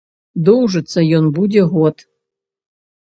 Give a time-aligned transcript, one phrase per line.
[0.47, 1.95] Доўжыцца ён будзе год.